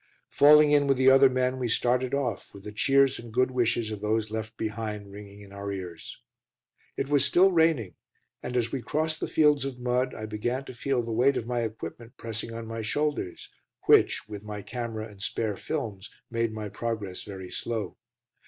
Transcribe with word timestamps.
Falling 0.31 0.71
in 0.71 0.87
with 0.87 0.97
the 0.97 1.11
other 1.11 1.29
men 1.29 1.59
we 1.59 1.67
started 1.67 2.11
off, 2.11 2.55
with 2.55 2.63
the 2.63 2.71
cheers 2.71 3.19
and 3.19 3.31
good 3.31 3.51
wishes 3.51 3.91
of 3.91 4.01
those 4.01 4.31
left 4.31 4.57
behind 4.57 5.11
ringing 5.11 5.41
in 5.41 5.53
our 5.53 5.71
ears. 5.71 6.19
It 6.97 7.07
was 7.07 7.23
still 7.23 7.51
raining, 7.51 7.93
and, 8.41 8.57
as 8.57 8.71
we 8.71 8.81
crossed 8.81 9.19
the 9.19 9.27
fields 9.27 9.63
of 9.63 9.77
mud, 9.77 10.15
I 10.15 10.25
began 10.25 10.65
to 10.65 10.73
feel 10.73 11.03
the 11.03 11.11
weight 11.11 11.37
of 11.37 11.45
my 11.45 11.59
equipment 11.61 12.13
pressing 12.17 12.51
on 12.51 12.65
my 12.65 12.81
shoulders, 12.81 13.51
which 13.85 14.27
with 14.27 14.43
my 14.43 14.63
camera 14.63 15.07
and 15.07 15.21
spare 15.21 15.55
films 15.55 16.09
made 16.31 16.51
my 16.51 16.67
progress 16.67 17.21
very 17.21 17.51
slow. 17.51 17.95